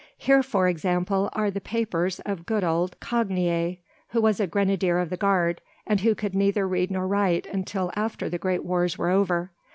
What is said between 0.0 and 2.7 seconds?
Here, for example, are the papers of good